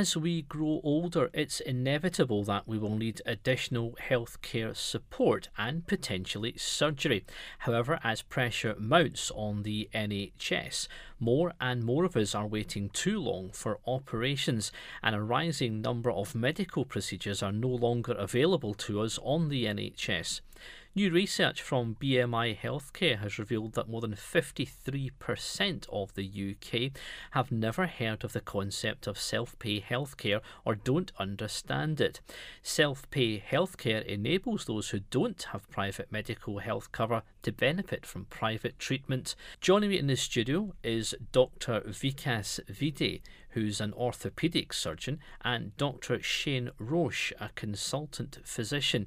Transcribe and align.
as 0.00 0.16
we 0.16 0.40
grow 0.40 0.80
older, 0.82 1.28
it's 1.34 1.60
inevitable 1.60 2.42
that 2.42 2.66
we 2.66 2.78
will 2.78 2.96
need 2.96 3.20
additional 3.26 3.98
healthcare 4.08 4.74
support 4.74 5.50
and 5.58 5.86
potentially 5.86 6.54
surgery. 6.56 7.22
However, 7.58 8.00
as 8.02 8.22
pressure 8.22 8.74
mounts 8.78 9.30
on 9.34 9.62
the 9.62 9.90
NHS, 9.92 10.88
more 11.20 11.52
and 11.60 11.84
more 11.84 12.04
of 12.04 12.16
us 12.16 12.34
are 12.34 12.46
waiting 12.46 12.88
too 12.88 13.20
long 13.20 13.50
for 13.50 13.78
operations, 13.86 14.72
and 15.02 15.14
a 15.14 15.22
rising 15.22 15.80
number 15.80 16.10
of 16.10 16.34
medical 16.34 16.84
procedures 16.84 17.42
are 17.42 17.52
no 17.52 17.68
longer 17.68 18.12
available 18.12 18.74
to 18.74 19.02
us 19.02 19.18
on 19.22 19.48
the 19.48 19.66
NHS. 19.66 20.40
New 20.92 21.08
research 21.08 21.62
from 21.62 21.96
BMI 22.00 22.58
Healthcare 22.58 23.20
has 23.20 23.38
revealed 23.38 23.74
that 23.74 23.88
more 23.88 24.00
than 24.00 24.16
53% 24.16 25.86
of 25.88 26.12
the 26.14 26.56
UK 26.56 26.90
have 27.30 27.52
never 27.52 27.86
heard 27.86 28.24
of 28.24 28.32
the 28.32 28.40
concept 28.40 29.06
of 29.06 29.16
self 29.16 29.56
pay 29.60 29.80
healthcare 29.80 30.40
or 30.64 30.74
don't 30.74 31.12
understand 31.16 32.00
it. 32.00 32.20
Self 32.60 33.08
pay 33.10 33.38
healthcare 33.38 34.04
enables 34.04 34.64
those 34.64 34.90
who 34.90 34.98
don't 34.98 35.40
have 35.52 35.70
private 35.70 36.10
medical 36.10 36.58
health 36.58 36.90
cover 36.90 37.22
to 37.42 37.52
benefit 37.52 38.04
from 38.06 38.26
private 38.26 38.78
treatment. 38.78 39.34
Joining 39.60 39.90
me 39.90 39.98
in 39.98 40.06
the 40.06 40.16
studio 40.16 40.74
is 40.82 41.14
Dr. 41.32 41.80
Vikas 41.80 42.60
Vide, 42.68 43.20
who's 43.50 43.80
an 43.80 43.92
orthopaedic 43.92 44.72
surgeon, 44.72 45.20
and 45.42 45.76
Dr. 45.76 46.22
Shane 46.22 46.70
Roche, 46.78 47.32
a 47.40 47.50
consultant 47.54 48.38
physician. 48.44 49.06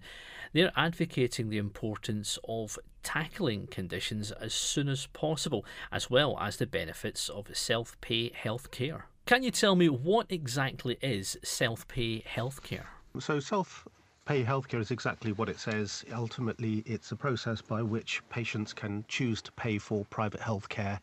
They're 0.53 0.71
advocating 0.75 1.49
the 1.49 1.57
importance 1.57 2.37
of 2.47 2.77
tackling 3.03 3.67
conditions 3.67 4.31
as 4.31 4.53
soon 4.53 4.89
as 4.89 5.07
possible, 5.07 5.65
as 5.91 6.09
well 6.09 6.37
as 6.39 6.57
the 6.57 6.67
benefits 6.67 7.29
of 7.29 7.55
self 7.55 7.99
pay 8.01 8.31
healthcare. 8.31 9.03
Can 9.25 9.43
you 9.43 9.51
tell 9.51 9.75
me 9.75 9.87
what 9.89 10.27
exactly 10.29 10.97
is 11.01 11.37
self 11.43 11.87
pay 11.87 12.21
healthcare? 12.21 12.85
So, 13.19 13.39
self 13.39 13.87
pay 14.25 14.43
healthcare 14.43 14.79
is 14.79 14.91
exactly 14.91 15.33
what 15.33 15.49
it 15.49 15.59
says. 15.59 16.05
Ultimately, 16.13 16.83
it's 16.85 17.11
a 17.11 17.15
process 17.15 17.61
by 17.61 17.81
which 17.81 18.21
patients 18.29 18.71
can 18.73 19.03
choose 19.07 19.41
to 19.41 19.51
pay 19.53 19.77
for 19.77 20.05
private 20.05 20.39
healthcare 20.39 20.99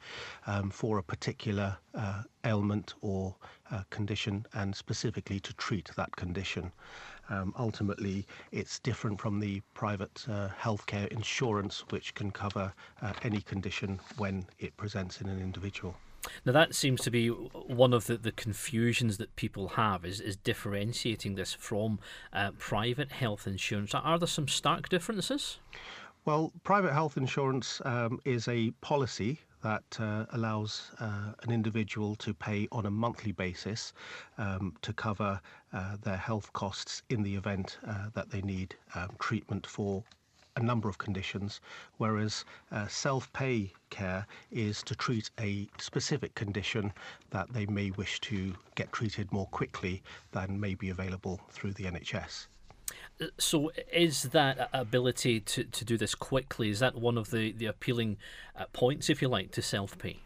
um, 0.47 0.71
for 0.71 0.99
a 0.99 1.03
particular 1.03 1.77
uh, 1.95 2.23
ailment 2.45 2.95
or 3.03 3.35
uh, 3.71 3.83
condition 3.91 4.47
and 4.55 4.75
specifically 4.75 5.39
to 5.41 5.53
treat 5.55 5.91
that 5.97 6.15
condition. 6.17 6.73
Um, 7.29 7.55
ultimately, 7.59 8.27
it's 8.53 8.79
different 8.79 9.21
from 9.21 9.39
the 9.39 9.61
private 9.75 10.25
uh, 10.29 10.49
healthcare 10.59 11.07
insurance, 11.09 11.85
which 11.91 12.15
can 12.15 12.31
cover 12.31 12.73
uh, 13.03 13.13
any 13.23 13.43
condition 13.43 14.01
when 14.17 14.47
it 14.59 14.77
presents 14.77 15.21
in 15.21 15.29
an 15.29 15.39
individual. 15.41 15.95
Now 16.45 16.53
that 16.53 16.75
seems 16.75 17.01
to 17.03 17.11
be 17.11 17.29
one 17.29 17.93
of 17.93 18.07
the, 18.07 18.17
the 18.17 18.33
confusions 18.33 19.19
that 19.19 19.37
people 19.37 19.69
have 19.69 20.05
is, 20.05 20.21
is 20.21 20.37
differentiating 20.37 21.35
this 21.35 21.55
from 21.55 21.99
uh, 22.33 22.53
private 22.59 23.13
health 23.13 23.47
insurance. 23.47 23.95
Are 23.95 24.19
there 24.19 24.29
some 24.29 24.49
stark 24.49 24.89
differences? 24.89 25.59
Well, 26.25 26.53
private 26.65 26.93
health 26.93 27.17
insurance 27.17 27.81
um, 27.85 28.21
is 28.25 28.47
a 28.47 28.73
policy 28.83 29.41
that 29.63 29.99
uh, 29.99 30.27
allows 30.33 30.91
uh, 31.01 31.33
an 31.43 31.51
individual 31.51 32.15
to 32.17 32.33
pay 32.33 32.67
on 32.73 32.87
a 32.87 32.91
monthly 32.91 33.33
basis 33.33 33.93
um, 34.39 34.75
to 34.83 34.93
cover 34.93 35.41
uh, 35.73 35.97
their 36.03 36.17
health 36.17 36.53
costs 36.53 37.03
in 37.11 37.23
the 37.23 37.35
event 37.35 37.79
uh, 37.87 38.09
that 38.15 38.31
they 38.31 38.43
need 38.43 38.75
um, 38.95 39.11
treatment 39.19 39.67
for 39.67 40.03
a 40.57 40.63
number 40.63 40.89
of 40.89 40.99
conditions, 40.99 41.61
whereas 41.99 42.45
uh, 42.73 42.87
self 42.89 43.33
pay 43.33 43.73
care 43.91 44.27
is 44.51 44.83
to 44.85 44.95
treat 44.95 45.31
a 45.41 45.69
specific 45.79 46.35
condition 46.35 46.93
that 47.31 47.53
they 47.53 47.67
may 47.67 47.91
wish 47.93 48.21
to 48.21 48.55
get 48.75 48.93
treated 48.93 49.31
more 49.33 49.47
quickly 49.47 50.03
than 50.33 50.61
may 50.61 50.75
be 50.75 50.91
available 50.91 51.41
through 51.51 51.73
the 51.73 51.85
NHS. 51.85 52.47
So, 53.39 53.71
is 53.93 54.25
that 54.25 54.71
ability 54.73 55.41
to, 55.41 55.65
to 55.65 55.85
do 55.85 55.99
this 55.99 56.15
quickly, 56.15 56.71
is 56.71 56.81
that 56.81 56.97
one 56.97 57.19
of 57.19 57.31
the, 57.31 57.53
the 57.53 57.67
appealing 57.67 58.17
uh, 58.57 58.65
points, 58.73 59.11
if 59.11 59.21
you 59.21 59.29
like, 59.29 59.51
to 59.53 59.63
self 59.63 59.99
pay? 59.99 60.21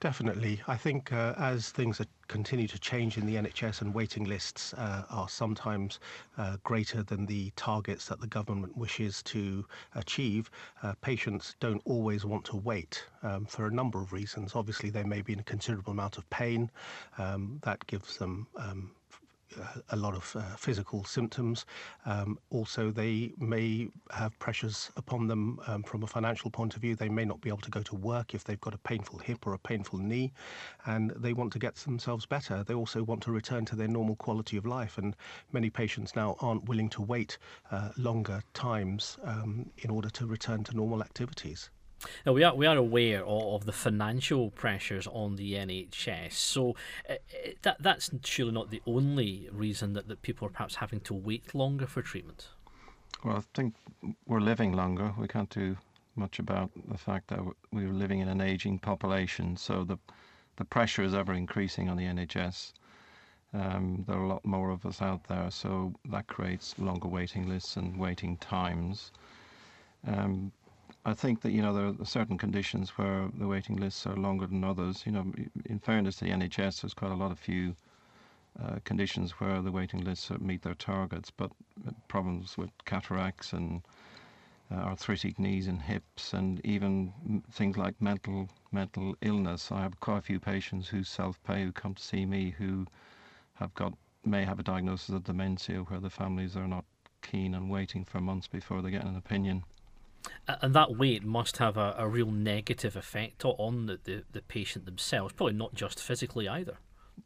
Definitely. 0.00 0.60
I 0.68 0.76
think 0.76 1.12
uh, 1.12 1.34
as 1.36 1.70
things 1.70 2.00
continue 2.28 2.68
to 2.68 2.78
change 2.78 3.16
in 3.16 3.26
the 3.26 3.34
NHS 3.34 3.80
and 3.80 3.92
waiting 3.92 4.24
lists 4.24 4.72
uh, 4.74 5.04
are 5.10 5.28
sometimes 5.28 5.98
uh, 6.36 6.56
greater 6.62 7.02
than 7.02 7.26
the 7.26 7.50
targets 7.56 8.06
that 8.06 8.20
the 8.20 8.26
government 8.26 8.76
wishes 8.76 9.22
to 9.24 9.64
achieve, 9.94 10.50
uh, 10.82 10.94
patients 11.00 11.56
don't 11.58 11.82
always 11.84 12.24
want 12.24 12.44
to 12.44 12.56
wait 12.56 13.04
um, 13.22 13.44
for 13.44 13.66
a 13.66 13.70
number 13.72 14.00
of 14.00 14.12
reasons. 14.12 14.54
Obviously, 14.54 14.90
they 14.90 15.04
may 15.04 15.20
be 15.20 15.32
in 15.32 15.40
a 15.40 15.44
considerable 15.44 15.92
amount 15.92 16.16
of 16.16 16.28
pain. 16.30 16.70
Um, 17.18 17.58
that 17.62 17.86
gives 17.86 18.18
them 18.18 18.46
um, 18.56 18.92
a 19.90 19.96
lot 19.96 20.14
of 20.14 20.36
uh, 20.36 20.42
physical 20.56 21.04
symptoms. 21.04 21.64
Um, 22.06 22.38
also, 22.50 22.90
they 22.90 23.32
may 23.38 23.88
have 24.10 24.38
pressures 24.38 24.90
upon 24.96 25.26
them 25.26 25.60
um, 25.66 25.82
from 25.82 26.02
a 26.02 26.06
financial 26.06 26.50
point 26.50 26.74
of 26.76 26.82
view. 26.82 26.94
They 26.94 27.08
may 27.08 27.24
not 27.24 27.40
be 27.40 27.48
able 27.48 27.60
to 27.60 27.70
go 27.70 27.82
to 27.82 27.96
work 27.96 28.34
if 28.34 28.44
they've 28.44 28.60
got 28.60 28.74
a 28.74 28.78
painful 28.78 29.18
hip 29.18 29.46
or 29.46 29.54
a 29.54 29.58
painful 29.58 29.98
knee, 29.98 30.32
and 30.86 31.10
they 31.16 31.32
want 31.32 31.52
to 31.54 31.58
get 31.58 31.74
themselves 31.76 32.26
better. 32.26 32.62
They 32.62 32.74
also 32.74 33.02
want 33.02 33.22
to 33.24 33.32
return 33.32 33.64
to 33.66 33.76
their 33.76 33.88
normal 33.88 34.16
quality 34.16 34.56
of 34.56 34.66
life, 34.66 34.98
and 34.98 35.16
many 35.52 35.70
patients 35.70 36.14
now 36.14 36.36
aren't 36.40 36.68
willing 36.68 36.90
to 36.90 37.02
wait 37.02 37.38
uh, 37.70 37.90
longer 37.96 38.42
times 38.54 39.18
um, 39.24 39.70
in 39.78 39.90
order 39.90 40.10
to 40.10 40.26
return 40.26 40.64
to 40.64 40.76
normal 40.76 41.02
activities. 41.02 41.70
Now 42.24 42.32
we 42.32 42.44
are 42.44 42.54
we 42.54 42.66
are 42.66 42.76
aware 42.76 43.24
of, 43.26 43.64
the 43.64 43.72
financial 43.72 44.50
pressures 44.50 45.06
on 45.06 45.36
the 45.36 45.54
NHS, 45.54 46.32
so 46.32 46.76
uh, 47.08 47.14
that 47.62 47.76
that's 47.80 48.10
surely 48.24 48.52
not 48.52 48.70
the 48.70 48.82
only 48.86 49.48
reason 49.52 49.94
that, 49.94 50.08
that 50.08 50.22
people 50.22 50.46
are 50.46 50.50
perhaps 50.50 50.76
having 50.76 51.00
to 51.00 51.14
wait 51.14 51.54
longer 51.54 51.86
for 51.86 52.02
treatment. 52.02 52.48
Well, 53.24 53.36
I 53.36 53.42
think 53.54 53.74
we're 54.26 54.40
living 54.40 54.74
longer. 54.74 55.12
We 55.18 55.26
can't 55.26 55.50
do 55.50 55.76
much 56.14 56.38
about 56.38 56.70
the 56.88 56.98
fact 56.98 57.28
that 57.28 57.40
we're 57.72 57.88
living 57.88 58.20
in 58.20 58.28
an 58.28 58.40
aging 58.40 58.78
population, 58.78 59.56
so 59.56 59.84
the 59.84 59.98
the 60.56 60.64
pressure 60.64 61.02
is 61.02 61.14
ever 61.14 61.34
increasing 61.34 61.88
on 61.88 61.96
the 61.96 62.04
NHS. 62.04 62.72
Um, 63.54 64.04
there 64.06 64.16
are 64.16 64.24
a 64.24 64.28
lot 64.28 64.44
more 64.44 64.70
of 64.70 64.84
us 64.84 65.00
out 65.00 65.24
there, 65.24 65.50
so 65.50 65.94
that 66.10 66.26
creates 66.26 66.78
longer 66.78 67.08
waiting 67.08 67.48
lists 67.48 67.76
and 67.76 67.98
waiting 67.98 68.36
times. 68.36 69.12
Um, 70.06 70.52
I 71.04 71.14
think 71.14 71.40
that 71.42 71.52
you 71.52 71.62
know 71.62 71.72
there 71.72 71.86
are 71.86 72.04
certain 72.04 72.36
conditions 72.36 72.90
where 72.90 73.28
the 73.32 73.46
waiting 73.46 73.76
lists 73.76 74.06
are 74.06 74.16
longer 74.16 74.46
than 74.46 74.64
others. 74.64 75.04
You 75.06 75.12
know, 75.12 75.32
in 75.64 75.78
fairness 75.78 76.16
to 76.16 76.24
the 76.24 76.32
NHS, 76.32 76.82
there's 76.82 76.94
quite 76.94 77.12
a 77.12 77.16
lot 77.16 77.30
of 77.30 77.38
few 77.38 77.76
uh, 78.60 78.78
conditions 78.84 79.32
where 79.32 79.62
the 79.62 79.70
waiting 79.70 80.02
lists 80.02 80.30
meet 80.40 80.62
their 80.62 80.74
targets, 80.74 81.30
but 81.30 81.52
uh, 81.86 81.92
problems 82.08 82.58
with 82.58 82.70
cataracts 82.84 83.52
and 83.52 83.82
uh, 84.70 84.74
arthritic 84.74 85.38
knees 85.38 85.68
and 85.68 85.80
hips, 85.80 86.32
and 86.34 86.60
even 86.64 87.42
things 87.52 87.76
like 87.76 88.00
mental 88.02 88.48
mental 88.72 89.16
illness. 89.22 89.70
I 89.70 89.82
have 89.82 90.00
quite 90.00 90.18
a 90.18 90.22
few 90.22 90.40
patients 90.40 90.88
who 90.88 91.04
self-pay 91.04 91.62
who 91.62 91.72
come 91.72 91.94
to 91.94 92.02
see 92.02 92.26
me 92.26 92.50
who 92.58 92.86
have 93.54 93.72
got 93.74 93.94
may 94.24 94.44
have 94.44 94.58
a 94.58 94.64
diagnosis 94.64 95.14
of 95.14 95.24
dementia 95.24 95.78
where 95.78 96.00
the 96.00 96.10
families 96.10 96.56
are 96.56 96.68
not 96.68 96.84
keen 97.22 97.54
on 97.54 97.68
waiting 97.68 98.04
for 98.04 98.20
months 98.20 98.46
before 98.46 98.82
they 98.82 98.90
get 98.90 99.04
an 99.04 99.16
opinion 99.16 99.62
and 100.46 100.74
that 100.74 100.96
weight 100.96 101.24
must 101.24 101.58
have 101.58 101.76
a, 101.76 101.94
a 101.98 102.08
real 102.08 102.30
negative 102.30 102.96
effect 102.96 103.44
on 103.44 103.86
the, 103.86 103.98
the, 104.04 104.24
the, 104.32 104.42
patient 104.42 104.86
themselves, 104.86 105.32
probably 105.34 105.54
not 105.54 105.74
just 105.74 106.00
physically 106.00 106.48
either. 106.48 106.78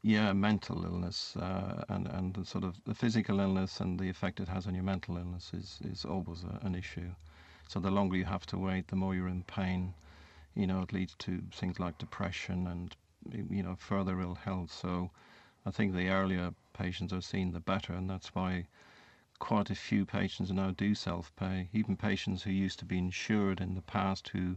Yeah, 0.02 0.32
mental 0.32 0.84
illness 0.84 1.36
uh, 1.36 1.84
and 1.88 2.06
and 2.08 2.34
the 2.34 2.44
sort 2.44 2.64
of 2.64 2.76
the 2.86 2.94
physical 2.94 3.40
illness 3.40 3.80
and 3.80 3.98
the 3.98 4.08
effect 4.08 4.40
it 4.40 4.48
has 4.48 4.66
on 4.66 4.74
your 4.74 4.84
mental 4.84 5.16
illness 5.16 5.52
is 5.52 5.78
is 5.84 6.04
always 6.04 6.44
a, 6.44 6.66
an 6.66 6.74
issue. 6.74 7.10
So 7.68 7.78
the 7.80 7.90
longer 7.90 8.16
you 8.16 8.24
have 8.24 8.46
to 8.46 8.58
wait, 8.58 8.88
the 8.88 8.96
more 8.96 9.14
you're 9.14 9.28
in 9.28 9.44
pain. 9.44 9.94
You 10.54 10.66
know, 10.66 10.82
it 10.82 10.92
leads 10.92 11.14
to 11.20 11.40
things 11.54 11.80
like 11.80 11.96
depression 11.98 12.66
and 12.66 12.96
you 13.50 13.62
know 13.62 13.76
further 13.78 14.20
ill 14.20 14.34
health. 14.34 14.72
So 14.72 15.10
I 15.64 15.70
think 15.70 15.94
the 15.94 16.08
earlier 16.08 16.52
patients 16.72 17.12
are 17.12 17.22
seen, 17.22 17.52
the 17.52 17.60
better, 17.60 17.92
and 17.92 18.10
that's 18.10 18.34
why 18.34 18.66
quite 19.42 19.70
a 19.70 19.74
few 19.74 20.06
patients 20.06 20.52
now 20.52 20.70
do 20.70 20.94
self-pay. 20.94 21.68
Even 21.72 21.96
patients 21.96 22.44
who 22.44 22.52
used 22.52 22.78
to 22.78 22.84
be 22.84 22.96
insured 22.96 23.60
in 23.60 23.74
the 23.74 23.82
past 23.82 24.28
who 24.28 24.54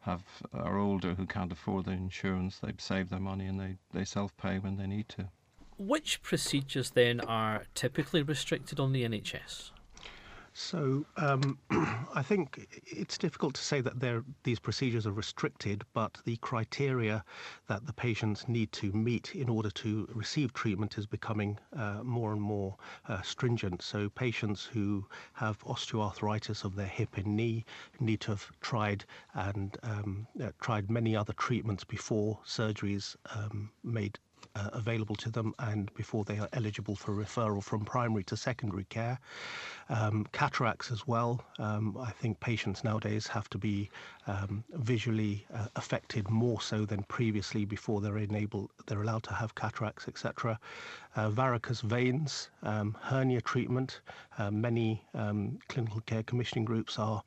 have 0.00 0.24
are 0.52 0.78
older 0.78 1.14
who 1.14 1.26
can't 1.26 1.52
afford 1.52 1.84
their 1.84 1.94
insurance, 1.94 2.58
they 2.58 2.72
save 2.76 3.08
their 3.08 3.20
money 3.20 3.46
and 3.46 3.60
they, 3.60 3.76
they 3.92 4.04
self-pay 4.04 4.58
when 4.58 4.78
they 4.78 4.86
need 4.88 5.08
to. 5.08 5.28
Which 5.78 6.24
procedures 6.24 6.90
then 6.90 7.20
are 7.20 7.66
typically 7.76 8.24
restricted 8.24 8.80
on 8.80 8.90
the 8.90 9.04
NHS? 9.04 9.70
So 10.58 11.04
um, 11.18 11.58
I 12.14 12.22
think 12.22 12.66
it's 12.86 13.18
difficult 13.18 13.54
to 13.56 13.60
say 13.62 13.82
that 13.82 14.24
these 14.42 14.58
procedures 14.58 15.06
are 15.06 15.12
restricted, 15.12 15.84
but 15.92 16.16
the 16.24 16.38
criteria 16.38 17.22
that 17.66 17.84
the 17.84 17.92
patients 17.92 18.48
need 18.48 18.72
to 18.72 18.90
meet 18.90 19.34
in 19.34 19.50
order 19.50 19.70
to 19.72 20.08
receive 20.14 20.54
treatment 20.54 20.96
is 20.96 21.04
becoming 21.04 21.58
uh, 21.76 22.02
more 22.02 22.32
and 22.32 22.40
more 22.40 22.74
uh, 23.06 23.20
stringent. 23.20 23.82
So 23.82 24.08
patients 24.08 24.64
who 24.64 25.06
have 25.34 25.62
osteoarthritis 25.64 26.64
of 26.64 26.74
their 26.74 26.86
hip 26.86 27.18
and 27.18 27.36
knee 27.36 27.66
need 28.00 28.22
to 28.22 28.30
have 28.30 28.50
tried 28.62 29.04
and 29.34 29.76
um, 29.82 30.26
uh, 30.42 30.52
tried 30.62 30.90
many 30.90 31.14
other 31.14 31.34
treatments 31.34 31.84
before 31.84 32.40
surgeries 32.46 33.14
um, 33.34 33.72
made 33.84 34.18
uh, 34.56 34.70
available 34.72 35.14
to 35.16 35.30
them 35.30 35.54
and 35.58 35.92
before 35.94 36.24
they 36.24 36.38
are 36.38 36.48
eligible 36.54 36.96
for 36.96 37.12
referral 37.12 37.62
from 37.62 37.84
primary 37.84 38.24
to 38.24 38.36
secondary 38.36 38.84
care. 38.84 39.18
Um, 39.88 40.26
cataracts 40.32 40.90
as 40.90 41.06
well. 41.06 41.44
Um, 41.58 41.96
I 42.00 42.10
think 42.10 42.40
patients 42.40 42.82
nowadays 42.82 43.26
have 43.28 43.48
to 43.50 43.58
be 43.58 43.88
um, 44.26 44.64
visually 44.72 45.46
uh, 45.54 45.68
affected 45.76 46.28
more 46.28 46.60
so 46.60 46.84
than 46.84 47.04
previously 47.04 47.64
before 47.64 48.00
they're 48.00 48.18
enabled, 48.18 48.70
they're 48.86 49.02
allowed 49.02 49.22
to 49.24 49.34
have 49.34 49.54
cataracts, 49.54 50.08
etc. 50.08 50.58
Uh, 51.14 51.30
varicose 51.30 51.82
veins, 51.82 52.50
um, 52.62 52.96
hernia 53.00 53.40
treatment. 53.40 54.00
Uh, 54.38 54.50
many 54.50 55.02
um, 55.14 55.58
clinical 55.68 56.00
care 56.02 56.22
commissioning 56.24 56.64
groups 56.64 56.98
are 56.98 57.22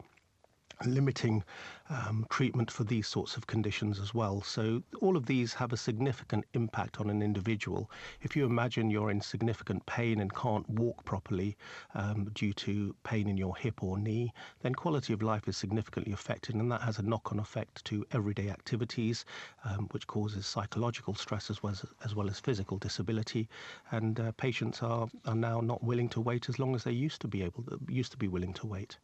limiting 0.85 1.43
um, 1.89 2.25
treatment 2.29 2.69
for 2.69 2.83
these 2.83 3.07
sorts 3.07 3.35
of 3.35 3.47
conditions 3.47 3.99
as 3.99 4.13
well. 4.13 4.41
So 4.41 4.83
all 5.01 5.17
of 5.17 5.25
these 5.25 5.53
have 5.55 5.73
a 5.73 5.77
significant 5.77 6.45
impact 6.53 6.99
on 6.99 7.09
an 7.09 7.21
individual. 7.21 7.89
If 8.21 8.35
you 8.35 8.45
imagine 8.45 8.89
you're 8.89 9.11
in 9.11 9.21
significant 9.21 9.85
pain 9.85 10.19
and 10.19 10.33
can't 10.33 10.69
walk 10.69 11.03
properly 11.03 11.57
um, 11.95 12.29
due 12.33 12.53
to 12.53 12.95
pain 13.03 13.27
in 13.27 13.37
your 13.37 13.55
hip 13.57 13.83
or 13.83 13.97
knee, 13.97 14.33
then 14.61 14.75
quality 14.75 15.13
of 15.13 15.21
life 15.21 15.47
is 15.47 15.57
significantly 15.57 16.13
affected, 16.13 16.55
and 16.55 16.71
that 16.71 16.81
has 16.81 16.99
a 16.99 17.03
knock-on 17.03 17.39
effect 17.39 17.83
to 17.85 18.05
everyday 18.11 18.49
activities, 18.49 19.25
um, 19.65 19.87
which 19.91 20.07
causes 20.07 20.45
psychological 20.45 21.15
stress 21.15 21.49
as 21.49 21.63
well 21.63 21.71
as, 21.71 21.85
as, 22.05 22.15
well 22.15 22.29
as 22.29 22.39
physical 22.39 22.77
disability. 22.77 23.49
And 23.91 24.19
uh, 24.19 24.31
patients 24.33 24.81
are, 24.83 25.07
are 25.25 25.35
now 25.35 25.59
not 25.61 25.83
willing 25.83 26.09
to 26.09 26.21
wait 26.21 26.49
as 26.49 26.59
long 26.59 26.75
as 26.75 26.83
they 26.83 26.91
used 26.91 27.21
to 27.21 27.27
be 27.27 27.43
able 27.43 27.63
to, 27.63 27.79
used 27.89 28.11
to 28.11 28.17
be 28.17 28.27
willing 28.27 28.53
to 28.53 28.67
wait. 28.67 28.97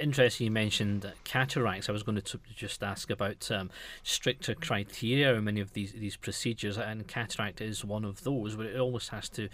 Interesting, 0.00 0.46
you 0.46 0.50
mentioned 0.50 1.12
cataracts. 1.24 1.88
I 1.88 1.92
was 1.92 2.02
going 2.02 2.20
to 2.20 2.40
just 2.54 2.82
ask 2.82 3.10
about 3.10 3.50
um, 3.50 3.70
stricter 4.02 4.54
criteria 4.54 5.34
in 5.34 5.44
many 5.44 5.60
of 5.60 5.72
these 5.72 5.92
these 5.92 6.16
procedures, 6.16 6.78
and 6.78 7.06
cataract 7.06 7.60
is 7.60 7.84
one 7.84 8.04
of 8.04 8.24
those. 8.24 8.56
But 8.56 8.66
it 8.66 8.80
almost 8.80 9.10
has 9.10 9.28
to 9.30 9.48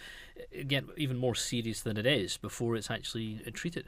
get 0.67 0.85
even 0.97 1.19
more 1.19 1.35
serious 1.35 1.81
than 1.83 1.97
it 1.97 2.07
is 2.07 2.37
before 2.37 2.77
it's 2.77 2.91
actually 2.91 3.41
treated. 3.53 3.87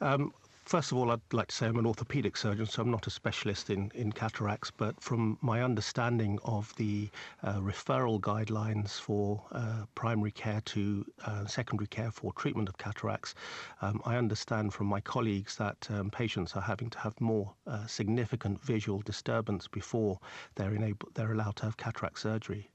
Um, 0.00 0.32
First 0.68 0.92
of 0.92 0.98
all, 0.98 1.10
I'd 1.10 1.22
like 1.32 1.46
to 1.46 1.54
say 1.54 1.66
I'm 1.66 1.78
an 1.78 1.86
orthopedic 1.86 2.36
surgeon, 2.36 2.66
so 2.66 2.82
I'm 2.82 2.90
not 2.90 3.06
a 3.06 3.10
specialist 3.10 3.70
in, 3.70 3.90
in 3.94 4.12
cataracts, 4.12 4.70
but 4.70 5.02
from 5.02 5.38
my 5.40 5.62
understanding 5.62 6.38
of 6.44 6.76
the 6.76 7.08
uh, 7.42 7.54
referral 7.54 8.20
guidelines 8.20 9.00
for 9.00 9.42
uh, 9.52 9.86
primary 9.94 10.30
care 10.30 10.60
to 10.66 11.06
uh, 11.24 11.46
secondary 11.46 11.86
care 11.86 12.10
for 12.10 12.34
treatment 12.34 12.68
of 12.68 12.76
cataracts, 12.76 13.34
um, 13.80 14.02
I 14.04 14.16
understand 14.16 14.74
from 14.74 14.88
my 14.88 15.00
colleagues 15.00 15.56
that 15.56 15.88
um, 15.90 16.10
patients 16.10 16.54
are 16.54 16.60
having 16.60 16.90
to 16.90 16.98
have 16.98 17.18
more 17.18 17.54
uh, 17.66 17.86
significant 17.86 18.62
visual 18.62 19.00
disturbance 19.00 19.68
before 19.68 20.20
they're, 20.56 20.74
enable- 20.74 21.08
they're 21.14 21.32
allowed 21.32 21.56
to 21.56 21.64
have 21.64 21.78
cataract 21.78 22.18
surgery. 22.18 22.68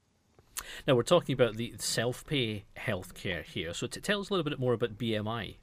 Now, 0.87 0.95
we're 0.95 1.03
talking 1.03 1.33
about 1.33 1.57
the 1.57 1.75
self 1.77 2.25
pay 2.25 2.63
healthcare 2.75 3.43
here, 3.43 3.71
so 3.75 3.85
to 3.85 4.01
tell 4.01 4.19
us 4.19 4.31
a 4.31 4.33
little 4.33 4.49
bit 4.49 4.57
more 4.57 4.73
about 4.73 4.97
BMI. 4.97 5.57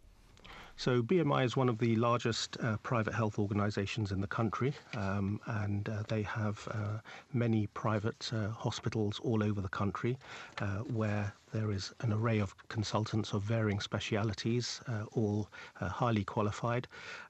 So 0.80 1.02
BMI 1.02 1.44
is 1.44 1.58
one 1.58 1.68
of 1.68 1.76
the 1.76 1.94
largest 1.96 2.56
uh, 2.62 2.78
private 2.78 3.12
health 3.12 3.38
organisations 3.38 4.12
in 4.12 4.22
the 4.22 4.26
country, 4.26 4.72
um, 4.96 5.38
and 5.44 5.86
uh, 5.86 6.04
they 6.08 6.22
have 6.22 6.66
uh, 6.70 7.00
many 7.34 7.66
private 7.66 8.30
uh, 8.32 8.48
hospitals 8.48 9.20
all 9.22 9.42
over 9.42 9.60
the 9.60 9.68
country 9.68 10.16
uh, 10.58 10.78
where 10.78 11.34
there 11.52 11.70
is 11.70 11.92
an 12.00 12.12
array 12.12 12.38
of 12.38 12.54
consultants 12.68 13.32
of 13.32 13.42
varying 13.42 13.80
specialities, 13.80 14.80
uh, 14.86 15.04
all 15.12 15.48
uh, 15.80 15.88
highly 15.88 16.24
qualified. 16.24 16.86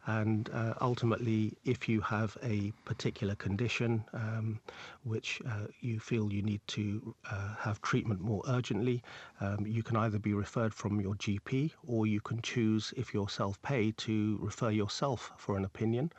And 0.07 0.51
uh, 0.53 0.75
ultimately, 0.81 1.57
if 1.65 1.89
you 1.89 2.01
have 2.01 2.37
a 2.43 2.73
particular 2.85 3.35
condition 3.35 4.05
um, 4.13 4.61
which 5.05 5.41
uh, 5.47 5.67
you 5.81 6.01
feel 6.01 6.33
you 6.33 6.43
need 6.43 6.61
to 6.69 7.15
uh, 7.31 7.55
have 7.59 7.81
treatment 7.83 8.21
more 8.21 8.43
urgently, 8.49 9.03
um, 9.41 9.67
you 9.67 9.83
can 9.83 9.97
either 9.97 10.19
be 10.19 10.35
referred 10.35 10.75
from 10.75 11.01
your 11.01 11.15
GP 11.15 11.73
or 11.87 12.07
you 12.07 12.21
can 12.21 12.43
choose, 12.43 12.93
if 12.97 13.15
you're 13.15 13.29
self 13.29 13.61
pay, 13.63 13.93
to 13.93 14.39
refer 14.41 14.71
yourself 14.71 15.33
for 15.37 15.57
an 15.57 15.65
opinion. 15.65 16.13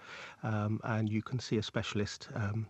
Um, 0.43 0.79
and 0.83 1.09
you 1.09 1.21
can 1.21 1.39
see 1.39 1.57
a 1.57 1.63
specialist 1.63 2.29
um, 2.35 2.67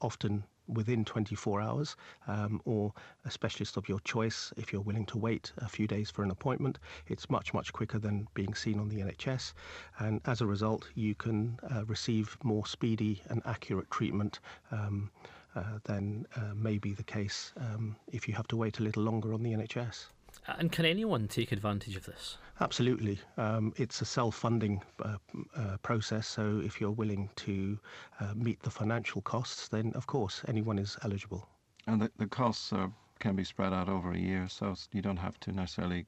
often 0.00 0.44
within 0.68 1.04
24 1.04 1.60
hours 1.60 1.96
um, 2.26 2.60
or 2.64 2.92
a 3.24 3.30
specialist 3.30 3.76
of 3.76 3.88
your 3.88 4.00
choice 4.00 4.52
if 4.56 4.72
you're 4.72 4.82
willing 4.82 5.06
to 5.06 5.18
wait 5.18 5.52
a 5.58 5.68
few 5.68 5.86
days 5.86 6.10
for 6.10 6.22
an 6.22 6.30
appointment. 6.30 6.78
It's 7.06 7.30
much, 7.30 7.54
much 7.54 7.72
quicker 7.72 7.98
than 7.98 8.28
being 8.34 8.54
seen 8.54 8.78
on 8.78 8.88
the 8.88 9.00
NHS. 9.00 9.54
And 9.98 10.20
as 10.26 10.40
a 10.40 10.46
result, 10.46 10.88
you 10.94 11.14
can 11.14 11.58
uh, 11.74 11.84
receive 11.86 12.36
more 12.42 12.66
speedy 12.66 13.22
and 13.28 13.42
accurate 13.44 13.90
treatment. 13.90 14.40
Um, 14.70 15.10
uh, 15.56 15.78
than 15.84 16.26
uh, 16.36 16.54
may 16.54 16.78
be 16.78 16.92
the 16.92 17.02
case 17.02 17.52
um, 17.56 17.96
if 18.12 18.28
you 18.28 18.34
have 18.34 18.46
to 18.46 18.54
wait 18.54 18.78
a 18.78 18.82
little 18.82 19.02
longer 19.02 19.32
on 19.32 19.42
the 19.42 19.50
NHS. 19.50 20.06
And 20.46 20.70
can 20.70 20.84
anyone 20.84 21.26
take 21.26 21.52
advantage 21.52 21.96
of 21.96 22.06
this? 22.06 22.36
Absolutely. 22.60 23.18
Um, 23.36 23.72
it's 23.76 24.00
a 24.00 24.04
self 24.04 24.34
funding 24.34 24.82
uh, 25.02 25.16
uh, 25.56 25.76
process, 25.82 26.26
so 26.26 26.60
if 26.64 26.80
you're 26.80 26.90
willing 26.90 27.30
to 27.36 27.78
uh, 28.20 28.34
meet 28.34 28.60
the 28.62 28.70
financial 28.70 29.22
costs, 29.22 29.68
then 29.68 29.92
of 29.94 30.06
course 30.06 30.42
anyone 30.48 30.78
is 30.78 30.96
eligible. 31.04 31.48
And 31.86 32.02
the, 32.02 32.10
the 32.18 32.26
costs 32.26 32.72
are, 32.72 32.92
can 33.20 33.36
be 33.36 33.44
spread 33.44 33.72
out 33.72 33.88
over 33.88 34.12
a 34.12 34.18
year, 34.18 34.48
so 34.48 34.74
you 34.92 35.02
don't 35.02 35.18
have 35.18 35.38
to 35.40 35.52
necessarily 35.52 36.06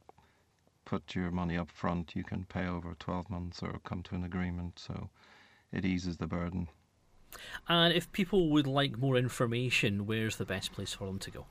put 0.85 1.15
your 1.15 1.31
money 1.31 1.57
up 1.57 1.71
front. 1.71 2.17
You 2.17 2.25
can 2.25 2.45
pay 2.45 2.67
over 2.67 2.97
12 2.99 3.31
months 3.31 3.63
or 3.63 3.79
come 3.85 4.03
to 4.05 4.17
an 4.17 4.25
agreement, 4.25 4.79
so 4.79 5.09
it 5.73 5.85
eases 5.85 6.17
the 6.17 6.27
burden. 6.27 6.69
And 7.69 7.95
if 7.95 8.11
people 8.11 8.51
would 8.51 8.67
like 8.67 8.99
more 8.99 9.17
information, 9.17 10.05
where's 10.05 10.37
the 10.37 10.45
best 10.45 10.73
place 10.73 10.93
for 10.95 11.07
them 11.07 11.21
to 11.21 11.31
go? 11.31 11.47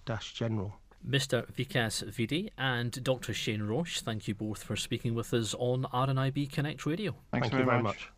dash 0.06 0.32
general. 0.32 0.72
Mr. 1.06 1.44
Vikas 1.52 2.02
Vidi 2.02 2.50
and 2.56 3.04
Dr. 3.04 3.34
Shane 3.34 3.64
Roche, 3.64 4.00
thank 4.00 4.26
you 4.26 4.34
both 4.34 4.62
for 4.62 4.74
speaking 4.74 5.14
with 5.14 5.34
us 5.34 5.54
on 5.58 5.82
RNIB 5.92 6.50
Connect 6.50 6.86
Radio. 6.86 7.14
Thanks 7.30 7.44
Thank 7.44 7.52
very, 7.52 7.64
you 7.64 7.70
very 7.70 7.82
much. 7.82 7.96
much. 7.96 8.08